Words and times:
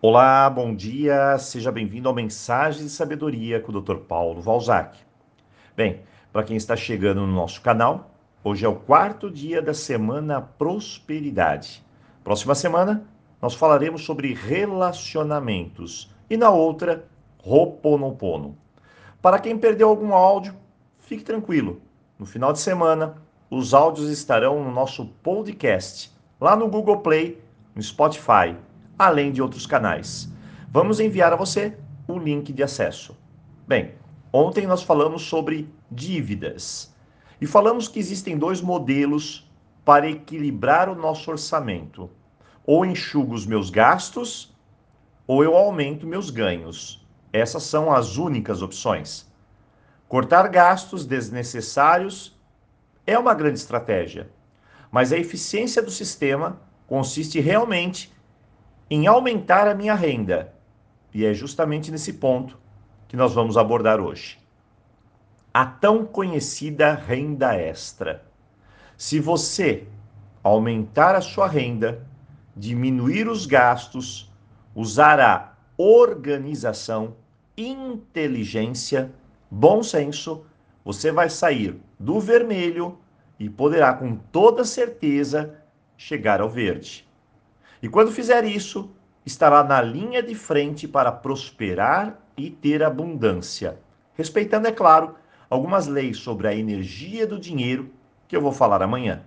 Olá, 0.00 0.48
bom 0.48 0.72
dia, 0.76 1.36
seja 1.38 1.72
bem-vindo 1.72 2.08
ao 2.08 2.14
Mensagens 2.14 2.84
de 2.84 2.88
Sabedoria 2.88 3.58
com 3.58 3.72
o 3.72 3.80
Dr. 3.80 3.96
Paulo 3.96 4.40
Valzac. 4.40 4.96
Bem, 5.76 6.02
para 6.32 6.44
quem 6.44 6.56
está 6.56 6.76
chegando 6.76 7.22
no 7.22 7.32
nosso 7.32 7.60
canal, 7.60 8.08
hoje 8.44 8.64
é 8.64 8.68
o 8.68 8.76
quarto 8.76 9.28
dia 9.28 9.60
da 9.60 9.74
semana 9.74 10.40
Prosperidade. 10.40 11.84
Próxima 12.22 12.54
semana, 12.54 13.08
nós 13.42 13.54
falaremos 13.54 14.04
sobre 14.04 14.32
relacionamentos 14.34 16.14
e 16.30 16.36
na 16.36 16.50
outra, 16.50 17.04
Roponopono. 17.42 18.56
Para 19.20 19.40
quem 19.40 19.58
perdeu 19.58 19.88
algum 19.88 20.14
áudio, 20.14 20.54
fique 21.00 21.24
tranquilo. 21.24 21.82
No 22.16 22.24
final 22.24 22.52
de 22.52 22.60
semana, 22.60 23.16
os 23.50 23.74
áudios 23.74 24.08
estarão 24.10 24.62
no 24.62 24.70
nosso 24.70 25.06
podcast, 25.24 26.16
lá 26.40 26.54
no 26.54 26.68
Google 26.68 26.98
Play, 26.98 27.42
no 27.74 27.82
Spotify 27.82 28.54
além 28.98 29.30
de 29.30 29.40
outros 29.40 29.66
canais. 29.66 30.32
Vamos 30.70 30.98
enviar 30.98 31.32
a 31.32 31.36
você 31.36 31.78
o 32.06 32.18
link 32.18 32.52
de 32.52 32.62
acesso. 32.62 33.16
Bem, 33.66 33.94
ontem 34.32 34.66
nós 34.66 34.82
falamos 34.82 35.22
sobre 35.22 35.72
dívidas 35.90 36.94
e 37.40 37.46
falamos 37.46 37.86
que 37.86 38.00
existem 38.00 38.36
dois 38.36 38.60
modelos 38.60 39.48
para 39.84 40.10
equilibrar 40.10 40.88
o 40.88 40.94
nosso 40.94 41.30
orçamento. 41.30 42.10
Ou 42.66 42.84
enxugo 42.84 43.34
os 43.34 43.46
meus 43.46 43.70
gastos, 43.70 44.54
ou 45.26 45.42
eu 45.44 45.56
aumento 45.56 46.06
meus 46.06 46.28
ganhos. 46.28 47.06
Essas 47.32 47.62
são 47.62 47.92
as 47.92 48.16
únicas 48.16 48.60
opções. 48.60 49.26
Cortar 50.08 50.48
gastos 50.48 51.06
desnecessários 51.06 52.36
é 53.06 53.18
uma 53.18 53.34
grande 53.34 53.58
estratégia, 53.58 54.30
mas 54.90 55.12
a 55.12 55.18
eficiência 55.18 55.82
do 55.82 55.90
sistema 55.90 56.60
consiste 56.86 57.40
realmente 57.40 58.12
em 58.90 59.06
aumentar 59.06 59.68
a 59.68 59.74
minha 59.74 59.94
renda. 59.94 60.52
E 61.12 61.24
é 61.24 61.34
justamente 61.34 61.90
nesse 61.90 62.14
ponto 62.14 62.58
que 63.06 63.16
nós 63.16 63.34
vamos 63.34 63.56
abordar 63.56 64.00
hoje. 64.00 64.38
A 65.52 65.64
tão 65.66 66.04
conhecida 66.04 66.94
renda 66.94 67.54
extra. 67.54 68.24
Se 68.96 69.18
você 69.18 69.86
aumentar 70.42 71.14
a 71.14 71.20
sua 71.20 71.48
renda, 71.48 72.06
diminuir 72.56 73.28
os 73.28 73.46
gastos, 73.46 74.30
usar 74.74 75.20
a 75.20 75.52
organização, 75.76 77.16
inteligência, 77.56 79.12
bom 79.50 79.82
senso, 79.82 80.44
você 80.84 81.10
vai 81.10 81.28
sair 81.30 81.80
do 81.98 82.20
vermelho 82.20 82.98
e 83.38 83.48
poderá 83.48 83.92
com 83.92 84.16
toda 84.16 84.64
certeza 84.64 85.54
chegar 85.96 86.40
ao 86.40 86.48
verde. 86.48 87.07
E 87.82 87.88
quando 87.88 88.12
fizer 88.12 88.44
isso, 88.44 88.90
estará 89.24 89.62
na 89.62 89.80
linha 89.80 90.22
de 90.22 90.34
frente 90.34 90.88
para 90.88 91.12
prosperar 91.12 92.18
e 92.36 92.50
ter 92.50 92.82
abundância, 92.82 93.78
respeitando, 94.14 94.68
é 94.68 94.72
claro, 94.72 95.14
algumas 95.50 95.86
leis 95.86 96.18
sobre 96.18 96.48
a 96.48 96.54
energia 96.54 97.26
do 97.26 97.38
dinheiro 97.38 97.90
que 98.26 98.36
eu 98.36 98.40
vou 98.40 98.52
falar 98.52 98.82
amanhã. 98.82 99.22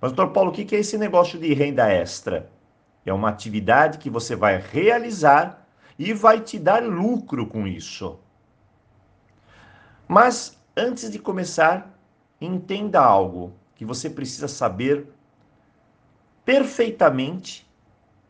Mas, 0.00 0.12
doutor 0.12 0.32
Paulo, 0.32 0.50
o 0.50 0.52
que 0.52 0.74
é 0.74 0.80
esse 0.80 0.98
negócio 0.98 1.38
de 1.38 1.52
renda 1.54 1.88
extra? 1.88 2.50
É 3.04 3.12
uma 3.12 3.28
atividade 3.28 3.98
que 3.98 4.10
você 4.10 4.34
vai 4.34 4.58
realizar 4.58 5.66
e 5.98 6.12
vai 6.12 6.40
te 6.40 6.58
dar 6.58 6.82
lucro 6.82 7.46
com 7.46 7.66
isso. 7.66 8.18
Mas, 10.06 10.60
antes 10.76 11.10
de 11.10 11.18
começar, 11.18 11.98
entenda 12.40 13.00
algo 13.00 13.54
que 13.74 13.84
você 13.84 14.10
precisa 14.10 14.48
saber 14.48 15.08
perfeitamente 16.46 17.68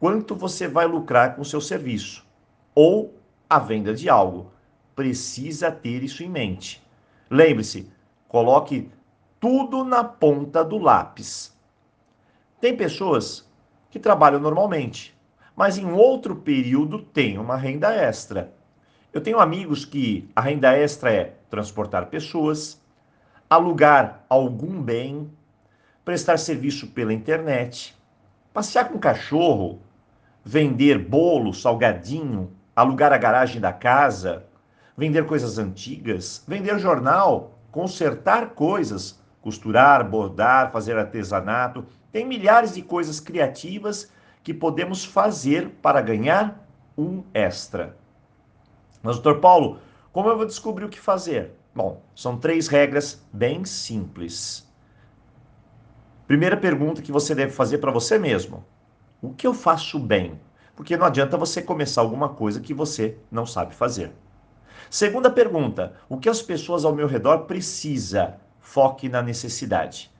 quanto 0.00 0.34
você 0.34 0.66
vai 0.66 0.86
lucrar 0.86 1.36
com 1.36 1.42
o 1.42 1.44
seu 1.44 1.60
serviço 1.60 2.26
ou 2.74 3.14
a 3.48 3.58
venda 3.58 3.92
de 3.92 4.08
algo. 4.08 4.50
Precisa 4.94 5.70
ter 5.70 6.02
isso 6.02 6.24
em 6.24 6.28
mente. 6.30 6.82
Lembre-se, 7.30 7.92
coloque 8.26 8.90
tudo 9.38 9.84
na 9.84 10.02
ponta 10.02 10.64
do 10.64 10.78
lápis. 10.78 11.54
Tem 12.58 12.74
pessoas 12.74 13.46
que 13.90 13.98
trabalham 13.98 14.40
normalmente, 14.40 15.14
mas 15.54 15.76
em 15.76 15.92
outro 15.92 16.36
período 16.36 17.02
têm 17.02 17.36
uma 17.36 17.56
renda 17.56 17.94
extra. 17.94 18.50
Eu 19.12 19.20
tenho 19.20 19.38
amigos 19.38 19.84
que 19.84 20.30
a 20.34 20.40
renda 20.40 20.74
extra 20.74 21.12
é 21.12 21.36
transportar 21.50 22.06
pessoas, 22.06 22.80
alugar 23.48 24.24
algum 24.26 24.82
bem, 24.82 25.30
prestar 26.02 26.38
serviço 26.38 26.88
pela 26.88 27.12
internet, 27.12 27.95
Passear 28.56 28.88
com 28.88 28.98
cachorro, 28.98 29.82
vender 30.42 30.98
bolo, 30.98 31.52
salgadinho, 31.52 32.56
alugar 32.74 33.12
a 33.12 33.18
garagem 33.18 33.60
da 33.60 33.70
casa, 33.70 34.46
vender 34.96 35.26
coisas 35.26 35.58
antigas, 35.58 36.42
vender 36.48 36.78
jornal, 36.78 37.58
consertar 37.70 38.54
coisas, 38.54 39.20
costurar, 39.42 40.08
bordar, 40.08 40.72
fazer 40.72 40.96
artesanato. 40.96 41.84
Tem 42.10 42.24
milhares 42.24 42.72
de 42.72 42.80
coisas 42.80 43.20
criativas 43.20 44.10
que 44.42 44.54
podemos 44.54 45.04
fazer 45.04 45.68
para 45.82 46.00
ganhar 46.00 46.66
um 46.96 47.24
extra. 47.34 47.94
Mas, 49.02 49.16
doutor 49.16 49.38
Paulo, 49.42 49.80
como 50.14 50.30
eu 50.30 50.36
vou 50.38 50.46
descobrir 50.46 50.86
o 50.86 50.88
que 50.88 50.98
fazer? 50.98 51.52
Bom, 51.74 52.00
são 52.14 52.38
três 52.38 52.68
regras 52.68 53.22
bem 53.30 53.66
simples. 53.66 54.65
Primeira 56.26 56.56
pergunta 56.56 57.02
que 57.02 57.12
você 57.12 57.36
deve 57.36 57.52
fazer 57.52 57.78
para 57.78 57.92
você 57.92 58.18
mesmo: 58.18 58.64
o 59.22 59.32
que 59.32 59.46
eu 59.46 59.54
faço 59.54 59.98
bem? 59.98 60.40
Porque 60.74 60.96
não 60.96 61.06
adianta 61.06 61.36
você 61.36 61.62
começar 61.62 62.00
alguma 62.00 62.30
coisa 62.30 62.60
que 62.60 62.74
você 62.74 63.16
não 63.30 63.46
sabe 63.46 63.74
fazer. 63.74 64.12
Segunda 64.90 65.30
pergunta: 65.30 65.94
o 66.08 66.18
que 66.18 66.28
as 66.28 66.42
pessoas 66.42 66.84
ao 66.84 66.94
meu 66.94 67.06
redor 67.06 67.40
precisam? 67.44 68.34
Foque 68.58 69.08
na 69.08 69.22
necessidade. 69.22 70.10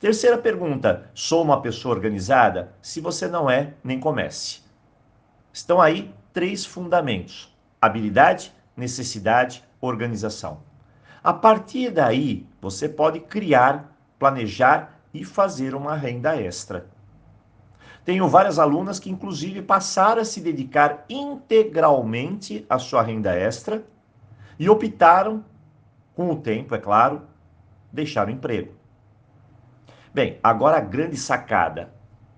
Terceira 0.00 0.38
pergunta: 0.38 1.10
sou 1.14 1.42
uma 1.42 1.60
pessoa 1.60 1.94
organizada? 1.94 2.74
Se 2.80 2.98
você 3.00 3.28
não 3.28 3.50
é, 3.50 3.74
nem 3.84 4.00
comece. 4.00 4.62
Estão 5.52 5.78
aí 5.78 6.10
três 6.32 6.64
fundamentos: 6.64 7.54
habilidade, 7.78 8.50
necessidade, 8.74 9.62
organização. 9.78 10.62
A 11.22 11.34
partir 11.34 11.90
daí, 11.90 12.46
você 12.62 12.88
pode 12.88 13.20
criar, 13.20 13.94
planejar 14.18 14.93
e 15.14 15.24
fazer 15.24 15.74
uma 15.74 15.94
renda 15.94 16.36
extra. 16.36 16.86
Tenho 18.04 18.28
várias 18.28 18.58
alunas 18.58 18.98
que, 18.98 19.08
inclusive, 19.08 19.62
passaram 19.62 20.20
a 20.20 20.24
se 20.24 20.40
dedicar 20.40 21.04
integralmente 21.08 22.66
à 22.68 22.78
sua 22.78 23.00
renda 23.00 23.32
extra 23.32 23.82
e 24.58 24.68
optaram, 24.68 25.44
com 26.14 26.30
o 26.30 26.36
tempo, 26.36 26.74
é 26.74 26.78
claro, 26.78 27.22
deixar 27.92 28.28
o 28.28 28.30
emprego. 28.30 28.74
Bem, 30.12 30.38
agora 30.42 30.76
a 30.76 30.80
grande 30.80 31.16
sacada. 31.16 31.92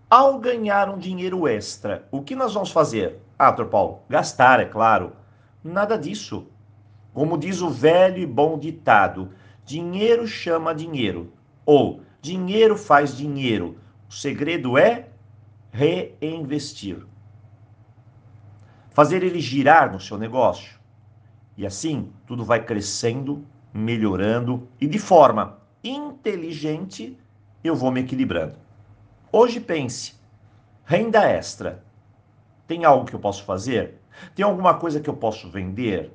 Ao 0.09 0.39
ganhar 0.39 0.89
um 0.89 0.99
dinheiro 0.99 1.49
extra, 1.49 2.07
o 2.13 2.23
que 2.23 2.37
nós 2.37 2.55
vamos 2.55 2.71
fazer? 2.71 3.21
Ah, 3.39 3.51
doutor 3.51 3.71
Paulo, 3.71 4.01
gastar, 4.09 4.61
é 4.61 4.65
claro. 4.65 5.13
Nada 5.65 5.99
disso. 5.99 6.47
Como 7.13 7.37
diz 7.37 7.61
o 7.61 7.69
velho 7.69 8.19
e 8.19 8.27
bom 8.27 8.59
ditado, 8.59 9.31
dinheiro 9.65 10.29
chama 10.29 10.75
dinheiro. 10.75 11.33
Ou 11.67 12.01
Dinheiro 12.27 12.77
faz 12.77 13.17
dinheiro. 13.17 13.79
O 14.09 14.13
segredo 14.13 14.77
é 14.77 15.11
reinvestir. 15.71 17.07
Fazer 18.91 19.23
ele 19.23 19.39
girar 19.39 19.93
no 19.93 20.01
seu 20.01 20.19
negócio. 20.19 20.77
E 21.57 21.65
assim, 21.65 22.13
tudo 22.27 22.45
vai 22.45 22.65
crescendo, 22.65 23.47
melhorando 23.73 24.67
e 24.81 24.89
de 24.89 24.99
forma 24.99 25.61
inteligente 25.85 27.17
eu 27.63 27.77
vou 27.77 27.93
me 27.93 28.01
equilibrando. 28.01 28.57
Hoje 29.31 29.61
pense: 29.61 30.17
renda 30.85 31.23
extra. 31.23 31.85
Tem 32.67 32.85
algo 32.85 33.07
que 33.07 33.15
eu 33.15 33.21
posso 33.21 33.45
fazer? 33.45 34.01
Tem 34.35 34.45
alguma 34.45 34.75
coisa 34.75 34.99
que 34.99 35.09
eu 35.09 35.15
posso 35.15 35.49
vender? 35.49 36.13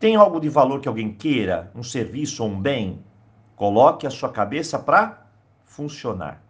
Tem 0.00 0.16
algo 0.16 0.40
de 0.40 0.48
valor 0.48 0.80
que 0.80 0.88
alguém 0.88 1.12
queira? 1.12 1.70
Um 1.74 1.82
serviço 1.82 2.42
ou 2.42 2.48
um 2.48 2.58
bem? 2.58 3.04
Coloque 3.56 4.06
a 4.06 4.10
sua 4.10 4.30
cabeça 4.30 4.78
para 4.78 5.26
funcionar. 5.64 6.42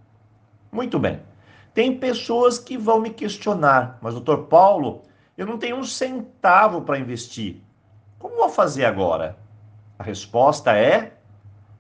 Muito 0.73 0.99
bem. 0.99 1.21
Tem 1.73 1.99
pessoas 1.99 2.59
que 2.59 2.79
vão 2.79 3.01
me 3.01 3.11
questionar, 3.11 3.99
mas 4.01 4.15
doutor 4.15 4.45
Paulo, 4.45 5.03
eu 5.37 5.47
não 5.47 5.59
tenho 5.59 5.77
um 5.77 5.85
centavo 5.85 6.83
para 6.83 6.99
investir. 6.99 7.61
Como 8.19 8.37
vou 8.37 8.49
fazer 8.49 8.85
agora? 8.85 9.37
A 9.99 10.03
resposta 10.03 10.77
é 10.77 11.15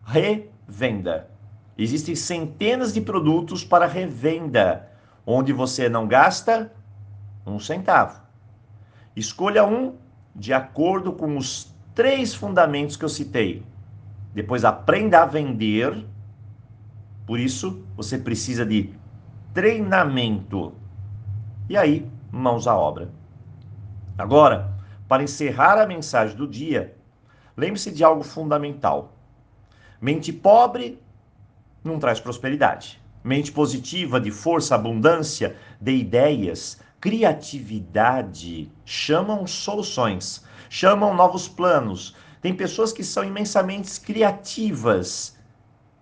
revenda. 0.05 1.31
Existem 1.76 2.15
centenas 2.15 2.93
de 2.93 3.00
produtos 3.00 3.65
para 3.65 3.87
revenda, 3.87 4.88
onde 5.26 5.53
você 5.53 5.88
não 5.88 6.06
gasta 6.06 6.73
um 7.47 7.59
centavo. 7.59 8.21
Escolha 9.17 9.65
um 9.65 9.97
de 10.35 10.53
acordo 10.53 11.12
com 11.12 11.37
os 11.37 11.73
três 11.94 12.35
fundamentos 12.35 12.97
que 12.97 13.05
eu 13.05 13.09
citei 13.09 13.65
depois 14.34 14.64
aprenda 14.64 15.22
a 15.22 15.26
vender. 15.26 16.04
Por 17.26 17.38
isso, 17.38 17.86
você 17.96 18.19
precisa 18.19 18.66
de 18.66 18.92
treinamento. 19.54 20.75
E 21.69 21.76
aí, 21.76 22.10
mãos 22.31 22.66
à 22.66 22.76
obra. 22.76 23.10
Agora, 24.19 24.75
para 25.08 25.22
encerrar 25.22 25.81
a 25.81 25.86
mensagem 25.86 26.36
do 26.36 26.46
dia, 26.46 26.96
lembre-se 27.56 27.90
de 27.92 28.02
algo 28.02 28.22
fundamental. 28.22 29.16
Mente 30.00 30.32
pobre 30.32 31.00
não 31.82 31.98
traz 31.98 32.19
prosperidade. 32.19 33.00
Mente 33.22 33.52
positiva, 33.52 34.20
de 34.20 34.30
força, 34.30 34.75
abundância, 34.75 35.56
de 35.80 35.92
ideias, 35.92 36.80
criatividade, 37.00 38.70
chamam 38.84 39.46
soluções, 39.46 40.44
chamam 40.69 41.14
novos 41.14 41.48
planos. 41.48 42.16
Tem 42.44 42.55
pessoas 42.55 42.93
que 42.93 43.02
são 43.02 43.25
imensamente 43.25 43.99
criativas. 43.99 45.35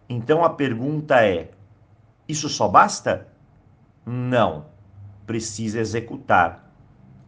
Então 0.09 0.45
a 0.45 0.51
pergunta 0.51 1.25
é: 1.25 1.53
isso 2.29 2.49
só 2.49 2.67
basta? 2.67 3.29
Não. 4.05 4.67
Precisa 5.25 5.79
executar. 5.79 6.69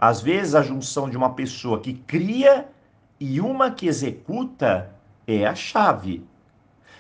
Às 0.00 0.20
vezes 0.20 0.56
a 0.56 0.62
junção 0.62 1.08
de 1.08 1.16
uma 1.16 1.32
pessoa 1.32 1.78
que 1.78 1.94
cria 1.94 2.69
e 3.20 3.40
uma 3.40 3.70
que 3.70 3.87
executa 3.87 4.93
é 5.28 5.46
a 5.46 5.55
chave. 5.55 6.26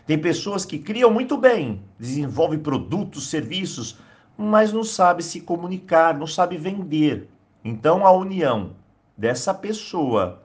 Tem 0.06 0.16
pessoas 0.16 0.64
que 0.64 0.78
criam 0.78 1.10
muito 1.10 1.36
bem, 1.36 1.82
desenvolvem 1.98 2.60
produtos, 2.60 3.28
serviços, 3.28 3.98
mas 4.38 4.72
não 4.72 4.84
sabe 4.84 5.20
se 5.20 5.40
comunicar, 5.40 6.16
não 6.16 6.28
sabe 6.28 6.58
vender. 6.58 7.28
Então 7.64 8.06
a 8.06 8.12
união 8.12 8.76
dessa 9.18 9.52
pessoa 9.52 10.43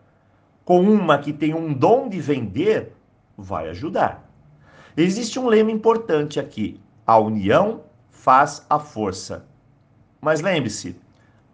com 0.69 0.81
uma 0.81 1.17
que 1.17 1.33
tem 1.33 1.51
um 1.51 1.73
dom 1.73 2.07
de 2.07 2.21
vender 2.21 2.93
vai 3.35 3.69
ajudar. 3.69 4.31
Existe 4.95 5.39
um 5.39 5.47
lema 5.47 5.71
importante 5.71 6.39
aqui: 6.39 6.79
a 7.07 7.17
união 7.17 7.85
faz 8.11 8.63
a 8.69 8.77
força. 8.77 9.47
Mas 10.21 10.41
lembre-se, 10.41 10.95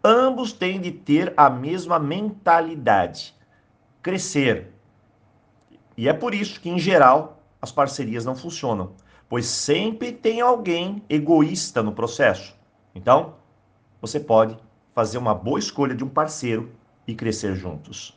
ambos 0.04 0.52
têm 0.52 0.82
de 0.82 0.92
ter 0.92 1.34
a 1.38 1.50
mesma 1.50 1.98
mentalidade, 1.98 3.34
crescer. 4.04 4.74
E 5.96 6.10
é 6.10 6.14
por 6.14 6.36
isso 6.36 6.60
que, 6.60 6.70
em 6.70 6.78
geral, 6.78 7.42
as 7.62 7.72
parcerias 7.72 8.26
não 8.26 8.36
funcionam, 8.36 8.96
pois 9.30 9.46
sempre 9.46 10.12
tem 10.12 10.42
alguém 10.42 11.02
egoísta 11.08 11.82
no 11.82 11.94
processo. 11.94 12.54
Então, 12.94 13.36
você 14.02 14.20
pode 14.20 14.58
fazer 14.94 15.18
uma 15.18 15.34
boa 15.34 15.58
escolha 15.58 15.96
de 15.96 16.04
um 16.04 16.10
parceiro 16.10 16.70
e 17.08 17.16
crescer 17.16 17.56
juntos. 17.56 18.14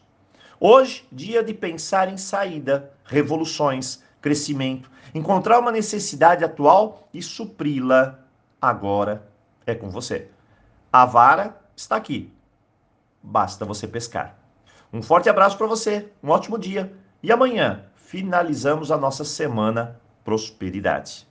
Hoje, 0.60 1.06
dia 1.12 1.44
de 1.44 1.54
pensar 1.54 2.08
em 2.08 2.16
saída, 2.16 2.92
revoluções, 3.04 4.02
crescimento, 4.20 4.90
encontrar 5.14 5.60
uma 5.60 5.70
necessidade 5.70 6.44
atual 6.44 7.08
e 7.14 7.22
supri-la. 7.22 8.18
Agora 8.60 9.22
é 9.64 9.74
com 9.74 9.88
você. 9.88 10.28
A 10.92 11.04
vara 11.04 11.56
está 11.76 11.94
aqui. 11.94 12.32
Basta 13.22 13.64
você 13.64 13.86
pescar. 13.86 14.36
Um 14.92 15.00
forte 15.00 15.28
abraço 15.28 15.56
para 15.56 15.66
você, 15.68 16.08
um 16.20 16.30
ótimo 16.30 16.58
dia 16.58 16.92
e 17.22 17.30
amanhã 17.30 17.84
finalizamos 17.94 18.90
a 18.90 18.96
nossa 18.96 19.24
semana 19.24 20.00
prosperidade. 20.24 21.27